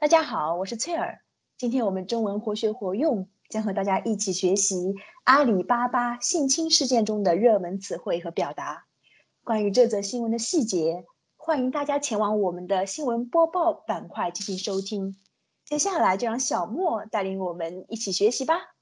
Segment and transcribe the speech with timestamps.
[0.00, 1.22] 大家好，我是翠儿。
[1.56, 4.94] 今天我们中文活学活用将和大家一起学习
[5.24, 8.86] 阿里巴巴性侵事件中的热门词汇和表达。
[9.42, 11.04] 关于这则新闻的细节，
[11.36, 15.16] 欢迎大家前往我们的新闻播报板块进行收听。
[15.64, 18.76] 接下来就让小莫带领我们一起学习吧。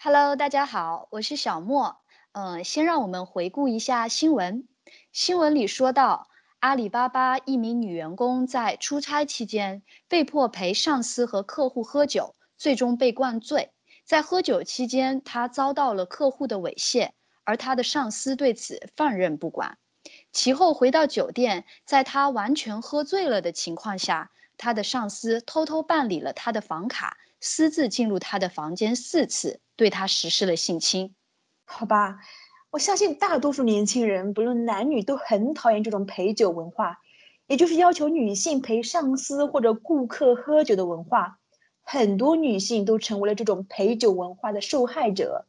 [0.00, 1.96] Hello，大家好，我是小莫。
[2.30, 4.68] 嗯，先让我们回顾一下新闻。
[5.10, 6.28] 新闻里说到。
[6.62, 13.72] 阿里巴巴一名女员工在出差期间被迫陪上司和客户喝酒，最终被灌醉。
[14.04, 17.10] 在喝酒期间，她遭到了客户的猥亵，
[17.42, 19.76] 而她的上司对此放任不管。
[20.30, 31.16] 其后回到酒店，在她完全喝醉了的情况下，她的上司偷偷办理了她的房卡，私自进入她的房间四次，对她实施了性侵。
[31.64, 32.20] 好吧。
[32.72, 37.02] 我相信大多数年轻人，不论男女，都很讨厌这种陪酒文化，
[37.46, 41.38] 也就是要求女性陪上司或者顾客喝酒的文化。
[41.82, 45.44] 很多女性都成为了这种陪酒文化的受害者。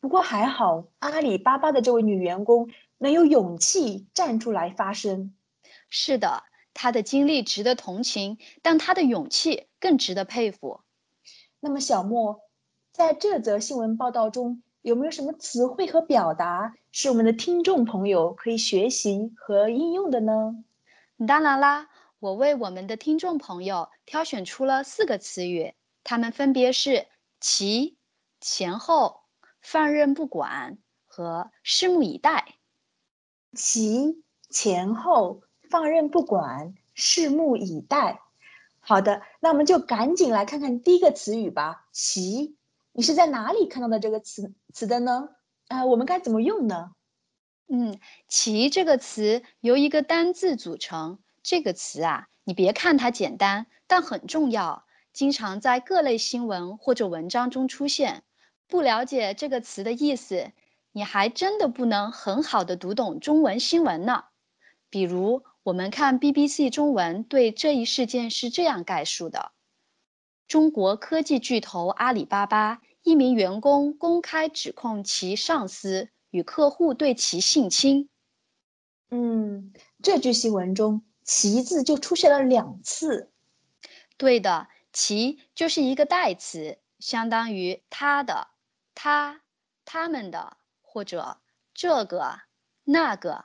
[0.00, 5.34] 不过还好，阿里巴巴的这位女员工能有勇气站出来发声。
[5.88, 6.42] 是的，
[6.74, 10.80] 她的经历值得同情，但她的勇气更值得佩服。
[11.60, 12.42] 那么，小莫，
[12.92, 14.62] 在这则新闻报道中。
[14.84, 20.62] 有没有什么词汇和表达是我们的听众朋友可以学习和应用的呢？
[21.26, 25.72] 当然啦，我为我们的听众朋友挑选出了四个词语，
[26.04, 27.06] 它们分别是
[27.40, 27.96] “其”、
[28.42, 29.22] “前后”、
[29.62, 30.76] “放任不管”
[31.08, 32.56] 和“拭目以待”。
[33.56, 38.20] 其、前后、放任不管、拭目以待。
[38.80, 42.58] 好的，那我们就赶紧来看看第一个词语吧，“其”。
[42.96, 45.30] 你是在哪里看到的这个词词的呢？
[45.66, 46.92] 啊，我们该怎么用呢？
[47.66, 51.18] 嗯，其这个词由一个单字组成。
[51.42, 58.22] 这个词啊，你别看它简单，但很重要，经常在各类新闻或者文章中出现。
[58.68, 60.52] 不了解这个词的意思，
[60.92, 64.26] 你还真的不能很好的读懂中文新闻呢。
[64.88, 69.50] 比如，我们看 BBC 中文对这一事件是这样概述的。
[70.46, 78.08] 中国科技巨头阿里巴巴一名员工公开指控其上司与客户对其性侵。
[79.10, 79.72] 嗯，
[80.02, 83.30] 这句新闻中“其”字就出现了两次。
[84.16, 88.48] 对的，“其”就是一个代词，相当于他的、
[88.94, 89.42] 他、
[89.84, 91.38] 他们的或者
[91.72, 92.40] 这个、
[92.84, 93.44] 那个。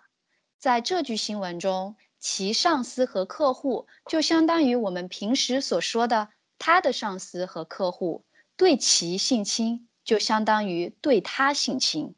[0.57, 6.29] 在这句新闻中，其上司和客户就相当于我们平时所说的。
[6.59, 8.23] 他的上司和客户
[8.55, 12.13] 对其性侵，就相当于对他性侵。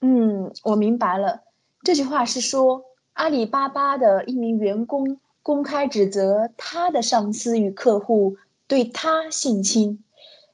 [0.00, 1.42] 嗯，我明白了。
[1.82, 2.84] 这句话是说，
[3.14, 8.36] 阿里巴巴的一名员工公开指责他的上司与客户
[8.68, 10.04] 对他性侵。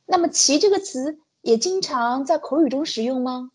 [0.07, 3.51] 那么，“其”这个词也经常在口语中使用吗？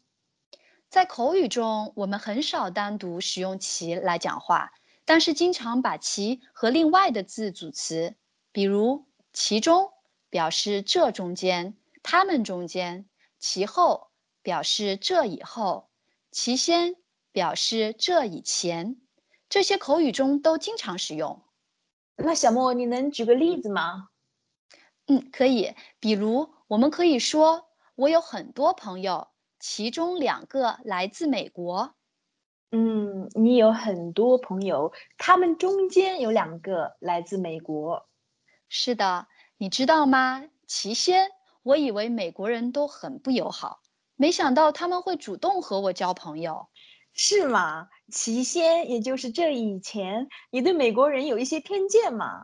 [0.90, 4.72] 在口语中，我们很少单独使用“其”来讲话，
[5.04, 8.14] 但是经常把“其”和另外的字组词，
[8.52, 9.07] 比如。
[9.40, 9.92] 其中
[10.32, 13.06] 表示这中间，他们中间；
[13.38, 14.08] 其后
[14.42, 15.92] 表示这以后，
[16.32, 16.96] 其先
[17.32, 19.00] 表示这以前。
[19.48, 21.44] 这些口语中都经常使用。
[22.16, 24.10] 那小莫，你能举个例子吗？
[25.06, 25.76] 嗯，可以。
[26.00, 29.28] 比如，我们可以说：“我有很多朋友，
[29.60, 31.94] 其中两个来自美国。”
[32.74, 38.10] 嗯，你有很多朋友，他们中间有两个来自美国。
[38.70, 40.44] 是的，你知道吗？
[40.66, 41.32] 其先，
[41.64, 43.80] 我以为美国人都很不友好，
[44.16, 46.68] 没想到他们会主动和我交朋友，
[47.14, 47.88] 是吗？
[48.12, 52.44] 其先，也就是这以前你对美国人有一些偏见吗？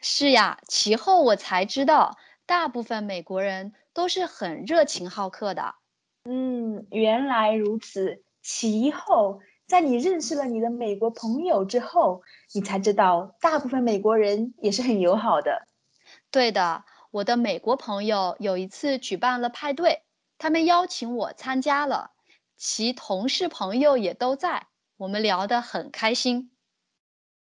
[0.00, 5.76] 是呀，其后我才知道，大部分美国人都是很热情好客的。
[6.24, 8.24] 嗯，原来如此。
[8.42, 9.40] 其后。
[9.66, 12.22] 在你认识了你的美国朋友之后，
[12.52, 15.66] 你才知道大部分美国人也是很友好的。
[16.30, 20.02] 对的，我的美国朋友有一次举办了派对，
[20.38, 22.12] 他们邀请我参加了，
[22.56, 24.68] 其同事朋友也都在，
[24.98, 26.52] 我们聊得很开心。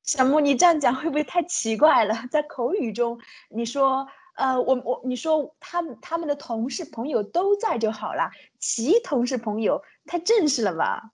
[0.04, 2.16] 小木，你这样讲会不会太奇怪了？
[2.32, 3.20] 在口语中，
[3.50, 11.12] 你说，呃，我我你说他们他们的同事朋友都在就好了，其同事朋友太正式了吧？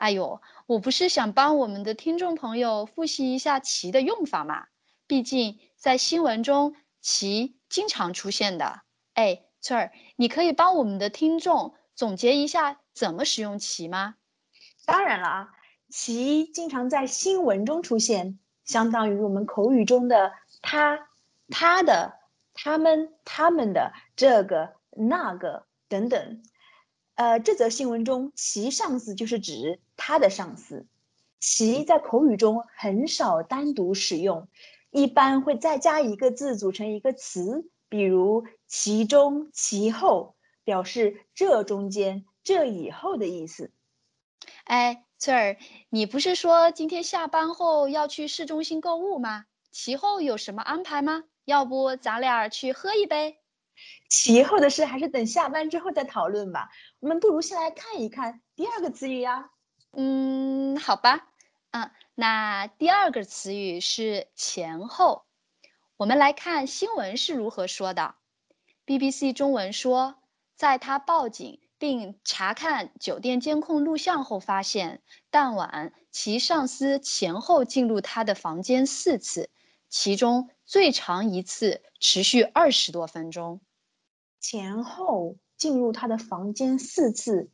[0.00, 4.68] 哎呦，我不是想帮我们的听众朋友复习一下“其”的用法嘛？
[5.06, 8.80] 毕竟在新闻中“其”经常出现的。
[9.12, 14.14] 哎，翠儿，你可以帮我们的听众总结一下怎么使用“其”吗？
[14.86, 15.50] 当然了啊
[15.92, 20.32] ，“其”经常在新闻中出现，相当于我们口语中的
[20.62, 21.08] “他”、
[21.52, 22.14] 他的、
[22.54, 26.42] 他们、他们的这个、那个等等。
[27.20, 30.86] 呃，这则新闻中，其上司就是指他的上司。
[31.38, 34.48] 其在口语中很少单独使用，
[34.90, 40.34] 一般会再加一个字组成一个词，比如其中、其后，
[40.64, 43.70] 表示这中间、这以后的意思。
[44.64, 45.58] 哎，翠儿，
[45.90, 49.44] 你不是说今天下班后要去市中心购物吗？
[49.70, 51.24] 其后有什么安排吗？
[51.44, 53.39] 要不咱俩去喝一杯？
[54.08, 56.68] 其后的事还是等下班之后再讨论吧。
[56.98, 59.50] 我们不如先来看一看第二个词语呀。
[59.92, 61.28] 嗯，好吧。
[61.72, 65.24] 嗯，那第二个词语是前后。
[65.96, 68.14] 我们来看新闻是如何说的。
[68.86, 70.16] BBC 中文说，
[70.56, 79.50] 在他报警并查看酒店监控录像后，发现当晚其上司前后进入他的房间四次，
[79.88, 83.60] 其中最长一次持续二十多分钟。
[84.40, 87.50] 前后进入他的房间四次，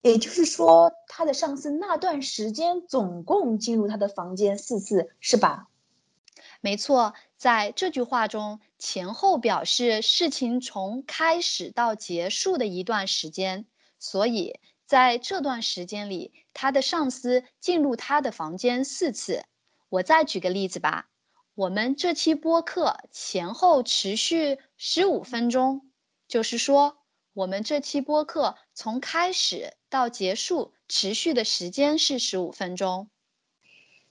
[0.00, 5.68] 也就是说，他的上司那段时间总共进入他的房间四次，是吧？
[6.60, 13.66] 没错，在这句话中，前后表示事情从开始到结束的一段时间，
[13.98, 19.44] 所以在这段时间里，他的上司进入他的房间四次。
[19.88, 21.08] 我再举个例子吧，
[21.54, 25.89] 我们这期播客前后持续十五分钟。
[26.30, 26.98] 就是说，
[27.32, 33.10] 我们这期播客从开始到结束持续的时间是十五分钟。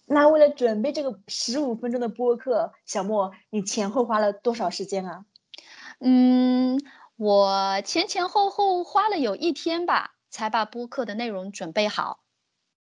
[0.05, 5.23] 那为了准备这个十五分钟的播客，小莫，你前后花了多少时间啊？
[6.01, 6.81] 嗯，
[7.15, 12.19] 我前前后后花了有一天吧，才把播客的内容准备好。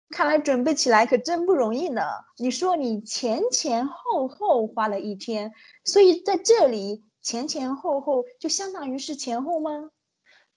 [0.09, 2.01] 看来准备起来可真不容易呢。
[2.37, 5.53] 你说你前前后后花了一天，
[5.85, 7.03] 所以在这里。
[7.21, 9.91] 前前后后就相当于是前后吗？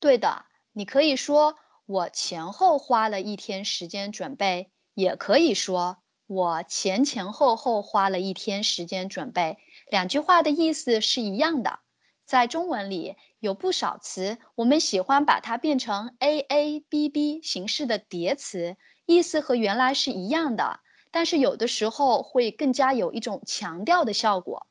[0.01, 1.57] 对的，你可以说
[1.87, 9.59] 我前后花了一天时间准备，也可以说我前前后后花了一天时间准备。
[9.91, 11.81] 两句话的意思是一样的。
[12.25, 24.67] 在中文里有不少词，我们喜欢把它变成 a a b b 形式的叠词，意思和原来是一样的，但是有的时候会更加有一种强调的效果。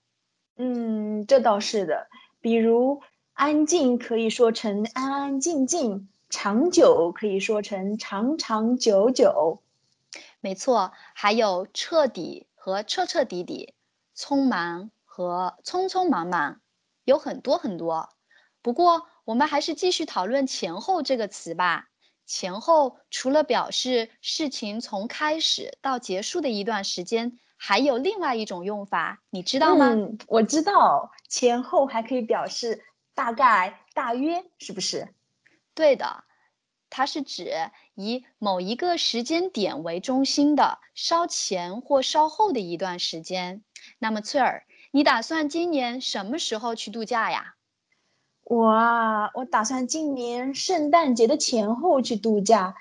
[0.57, 2.07] 嗯，这倒是的。
[2.39, 3.01] 比如
[3.33, 9.61] 安静可以说成安安静静，长久可以说成长长久久。
[10.41, 13.73] 没错，还有彻底和彻彻底底，
[14.15, 16.61] 匆忙和匆匆忙忙，
[17.03, 18.09] 有很多很多。
[18.61, 21.87] 不过我们还是继续讨论前后这个词吧。
[22.25, 27.39] 前后除了表示事情从开始到结束的一段时间。
[27.65, 29.87] 还有另外一种用法，你知道吗？
[29.87, 32.83] 嗯，我知道，前后还可以表示
[33.15, 35.07] 大概、大约，是不是？
[35.73, 36.25] 对的，
[36.89, 37.53] 它是指
[37.95, 43.63] 以某一个时间点为中心的稍前或稍后的一段时间。
[43.97, 47.55] 那么，翠儿，你打算今年什么时候去度假呀？
[48.43, 52.75] 我啊，我打算今年圣诞节的前后去度假，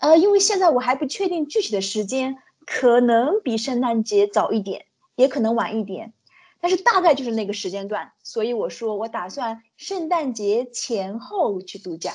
[0.00, 2.38] 呃，因为现在我还不确定具体的时间。
[2.66, 6.12] 可能比圣诞节早一点，也可能晚一点，
[6.60, 8.12] 但是大概就是那个时间段。
[8.22, 12.12] 所以我说，我打算圣诞节前后去度假。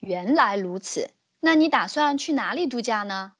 [0.00, 3.32] 原来如此，那你打算去哪里度假呢？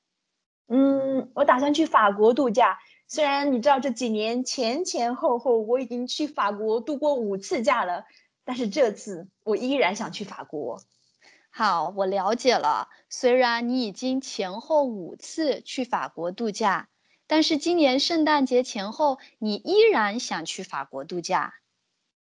[0.68, 2.78] 嗯，我打算去法国度假。
[3.08, 8.04] 虽然你知道这几年前前后后我已经去法国度过五次假了，
[8.44, 10.80] 但是这次我依然想去法国。
[11.58, 12.90] 好，我了解了。
[13.08, 16.90] 虽然你已经前后五次去法国度假，
[17.26, 21.54] 但是今年圣诞节前后，你依然想去法国度假。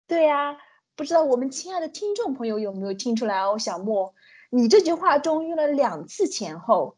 [0.08, 0.58] 对呀，
[0.96, 3.58] 不知道我们亲爱的听众朋友有没有听出来哦？
[3.58, 4.16] 小莫，
[4.52, 6.96] 你这句话中用了两次前后，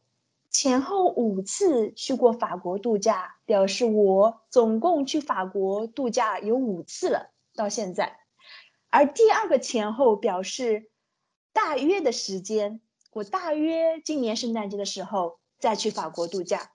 [0.51, 8.19] 前后五次去过法国度假，表示我总共去法国度假有五次了，到现在。
[8.91, 10.91] 而第二个前后表示。
[11.57, 16.71] 大约的时间，我大约今年圣诞节的时候再去法国度假。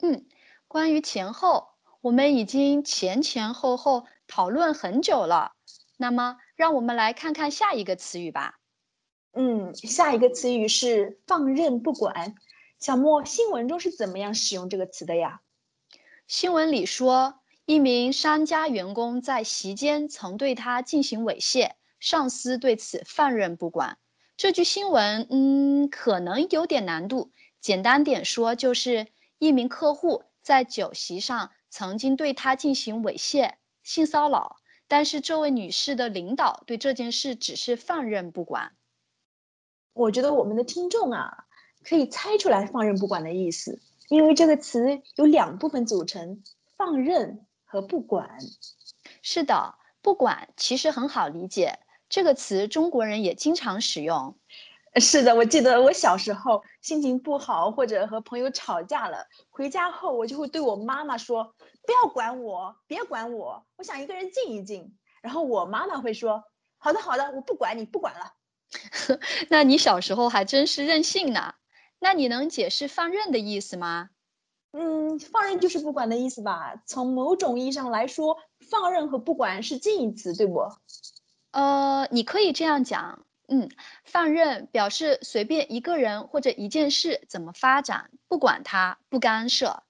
[0.00, 0.26] 嗯，
[0.66, 1.68] 关于前后，
[2.00, 5.52] 我们已经前前后后讨论很久了。
[5.96, 8.58] 那么，让我们来看看下一个词语吧。
[9.32, 12.34] 嗯，下一个词语是放任不管。
[12.80, 15.40] 小莫，新闻中是怎么样使用这个词的呀？
[16.26, 23.98] 新闻里说，一名商家员工在席间曾对他进行猥亵，上司对此放任不管。
[24.36, 27.32] 这句新闻，嗯，可能有点难度。
[27.58, 29.06] 简单点说，就是
[29.38, 34.56] 一名客户在酒席上曾经对他进行猥亵、性骚扰，
[34.88, 38.72] 但是这位女士的领导对这件事只是放任不管。
[39.94, 41.46] 我觉得我们的听众啊，
[41.82, 46.42] 可以猜出来“放任不管”的意思，因为这个词有两部分组成：
[46.76, 48.38] 放任和不管。
[49.22, 54.36] 是的，不管其实很好理解，这个词中国人也经常使用。
[54.98, 66.44] 是的，我记得我小时候心情不好，或者和朋友吵架了，回家后我就会对我妈妈说：“不要管我，别管我，我想一个人静一静。”然后我妈妈会说
[66.78, 68.32] ：“好的，好的，我不管你，不管了。
[69.50, 71.54] ”那你小时候还真是任性呢。
[71.98, 74.08] 那你能解释放任的意思吗？
[74.72, 76.82] 嗯，放任就是不管的意思吧。
[76.86, 78.38] 从某种意义上来说，
[78.70, 80.60] 放任和不管是近义词，对不？
[81.56, 83.24] 呃，你可以这样讲。
[83.48, 83.70] 嗯，
[84.04, 89.84] 放任表示随便一个人或者一件事怎么发展，不管他，不干涉。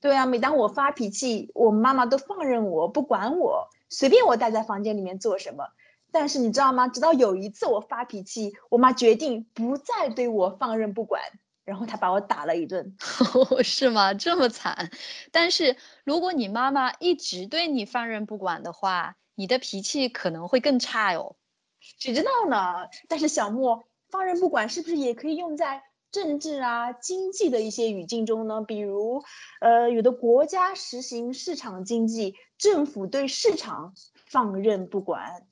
[0.00, 5.64] 对啊，每当我发脾气，我妈妈都放任我不管我，随便我待在房间里面做什么。
[6.12, 6.86] 但是你知道吗？
[6.86, 11.20] 直到有一次我发脾气，我妈决定不再对我放任不管，
[11.64, 12.94] 然后她把我打了一顿。
[13.64, 14.14] 是吗？
[14.14, 14.92] 这么惨？
[15.32, 21.36] 但是如果你妈妈一直对你放任不管的话，你的脾气可能会更差哟。
[21.80, 22.88] 谁知道呢？
[23.08, 28.62] 但是小莫放任不管是不是也可以用在政治啊、经济的一些语境中呢？
[28.62, 29.22] 比如，
[29.60, 35.46] 呃，有的国家实行市场经济，政府对市场放任不管。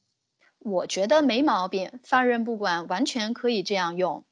[0.60, 4.24] 我觉得没毛病，放任不管完全可以这样用。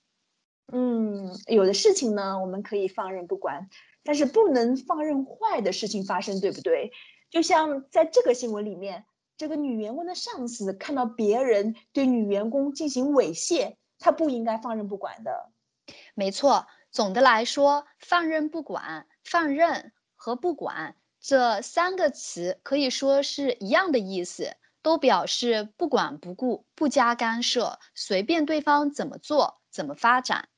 [0.72, 3.68] 嗯，有的事情呢，我们可以放任不管，
[4.04, 6.92] 但是不能放任坏的事情发生，对不对？
[7.28, 9.04] 就像在这个新闻里面，
[9.40, 15.48] 这个女员工的上司看到别人对女员工进行猥亵，他不应该放任不管的。
[16.12, 24.58] 没错，总的来说，放任不管、放任和不管这三个词可以说是一样的意思。
[24.82, 30.50] 都表示不管不顾、不加干涉，随便对方怎么做、怎么发展。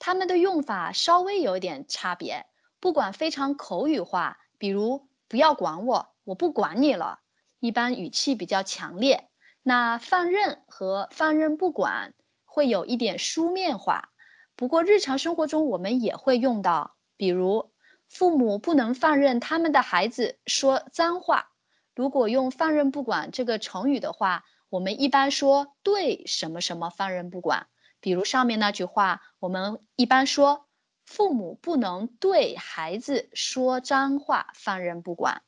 [0.00, 2.46] 他们的用法稍微有点差别。
[2.80, 7.20] 不管非常口语化，比如“不要管我，我不管你了”，
[7.64, 9.30] 一般语气比较强烈。
[9.62, 12.12] 那放任和放任不管
[12.44, 14.10] 会有一点书面化。
[14.54, 17.72] 不过日常生活中我们也会用到，比如
[18.06, 21.52] 父母不能放任他们的孩子说脏话。
[21.94, 27.66] 如果用“放任不管”这个成语的话，我们一般说对什么什么放任不管。
[27.98, 30.66] 比如上面那句话，我们一般说
[31.06, 35.40] 父母不能对孩子说脏话，放任不管。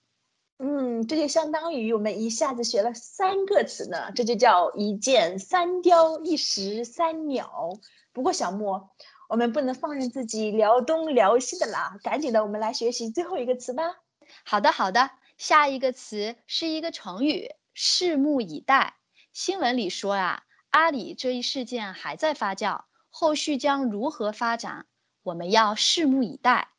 [0.58, 7.78] 嗯，这就相当于我们一下子学了三个词呢，这就叫一箭三雕，一石三鸟。
[8.12, 8.90] 不过小莫，
[9.28, 13.96] 我们不能放任自己聊东聊西的啦，赶紧的，我们来学习最后一个词吧。
[14.44, 15.10] 好的，好的。
[15.36, 18.94] 下一个词是一个成语，拭目以待。
[19.34, 24.86] 新闻里说啊，阿里这一事件还在发酵，后续将如何发展，
[25.22, 26.70] 我们要拭目以待。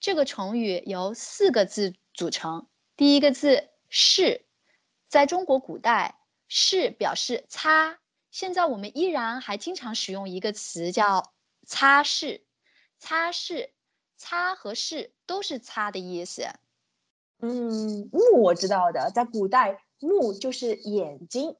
[0.00, 2.66] 这个成语由四个字组成，
[3.00, 4.44] 第一个字是，
[5.08, 7.98] 在中国古代，是表示擦，
[8.30, 11.32] 现在我们依然还经常使用一个词叫
[11.66, 12.42] 擦拭。
[12.98, 13.70] 擦拭，
[14.18, 16.46] 擦和拭都是擦的意思。
[17.38, 21.56] 嗯，目我知道的，在古代，目就是眼睛。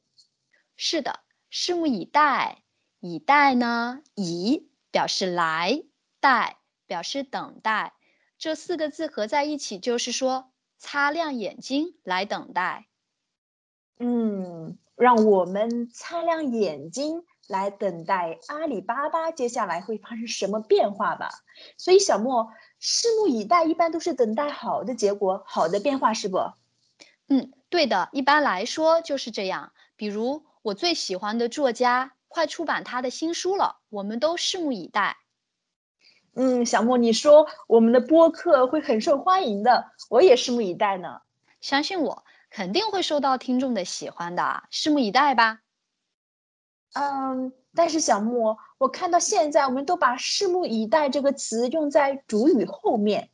[0.77, 1.21] 是的，
[1.51, 2.63] 拭目以待。
[2.99, 5.85] 以待呢，以表示来，
[6.21, 7.95] 待表示等待，
[8.37, 10.50] 这四个字合在一起就是说，
[10.81, 12.89] 擦亮眼睛来等待。
[13.99, 21.29] 嗯，让我们擦亮眼睛来等待阿里巴巴接下来会发生什么变化吧。
[21.77, 22.51] 所以，小莫。
[22.81, 26.39] 拭目以待，一般都是等待好的结果、好的变化，是不？
[27.29, 29.75] 嗯，对的，一般来说就是这样。
[29.97, 35.19] 比如我最喜欢的作家快出版他的新书了，我们都拭目以待。
[36.35, 41.21] 嗯，小莫，你说我们的播客会很受欢迎的，我也拭目以待呢。
[41.61, 45.61] 相信我，肯定会受到听众的喜欢的，拭目以待吧。
[46.95, 47.53] 嗯。
[47.73, 53.31] 但是小莫，我看到现在我们都把“拭目以待”这个词用在主语后面，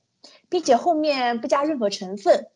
[0.50, 2.46] 并且后面不加任何成分。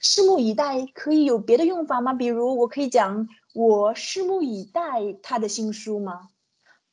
[0.00, 2.14] 拭目以待可以有别的用法吗？
[2.14, 6.30] 比如，我可以讲“我拭目以待他的新书”吗？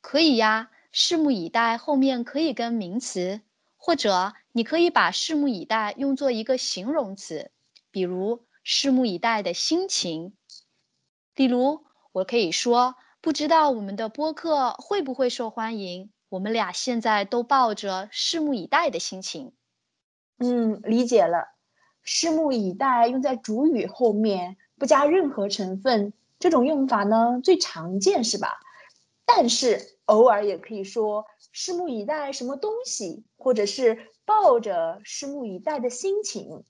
[0.02, 3.40] 可以呀，“拭目以待”后面可以跟名词，
[3.76, 7.50] 或者你可以把“拭目以待”用作一个形容词，
[7.90, 10.34] 比如“拭目以待的心情”。
[11.34, 12.94] 例如，我可以说。
[13.20, 16.10] 不知道我们的播客会不会受欢迎？
[16.28, 19.54] 我们俩现在都抱着拭目以待的心情。
[20.36, 21.56] 嗯，理解了。
[22.04, 28.60] 拭目以待用在主语后面，不加任何成分，这种用法呢最常见是吧？
[29.24, 36.64] 但是偶尔也可以说拭目以待什么东西，或者是抱着拭目以待的心情。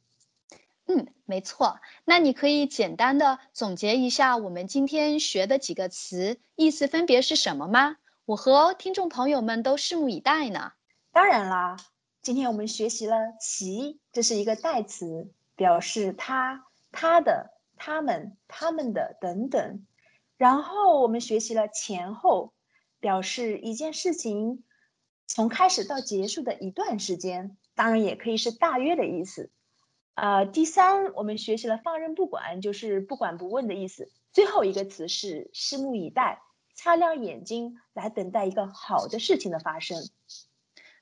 [0.87, 1.81] 嗯，没错。
[2.05, 7.97] 那你可以简单的总结一下我们今天学的几个词，意思分别是什么吗？
[8.27, 10.73] 我和听众朋友们都拭目以待呢。
[11.13, 11.77] 当然啦，
[12.23, 19.87] 今天我们学习了“其”，这是一个代词，表示他、他的、他们、他们的等等。
[20.39, 22.54] 然后我们学习了“前后”，
[23.05, 24.65] 表示一件事情
[25.27, 29.51] 从开始到结束的一段时间，当然也可以是大约的意思。
[30.15, 34.11] 呃，第三，我们学习了放任不管，就是不管不问的意思。
[34.33, 36.41] 最后一个词是拭目以待，
[36.75, 39.99] 擦亮眼睛来等待一个好的事情的发生。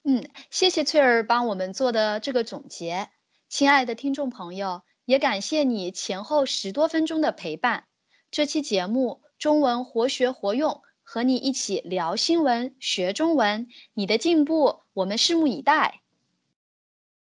[0.02, 3.10] 嗯，谢谢翠儿帮我们做的这个总结。
[3.48, 7.84] 亲爱的听众朋友，也感谢你前后十多分钟的陪伴。
[8.32, 16.00] 这期节目中文活学活用，和你一起聊新闻、学中文，你的进步我们拭目以待。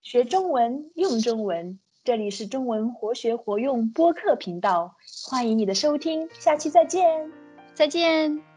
[0.02, 4.96] 学中文，用中文，这里是中文活学活用播客频道，
[5.28, 7.30] 欢迎你的收听，下期再见，
[7.74, 8.49] 再见。